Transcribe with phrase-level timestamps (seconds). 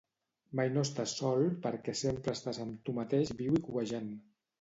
[0.59, 4.09] Mai no estàs sol perquè sempre estàs amb tu mateix viu i cuejant